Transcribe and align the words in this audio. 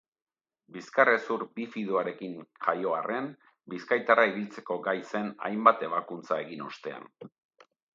Bizkarrezur 0.77 1.43
bifidoarekin 1.59 2.33
jaio 2.69 2.97
arren, 3.01 3.29
bizkaitarra 3.75 4.27
ibiltzeko 4.35 4.83
gai 4.91 4.99
zen 5.15 5.33
hainbat 5.51 5.89
ebakuntza 5.93 6.45
egin 6.49 6.71
ostean. 6.75 7.13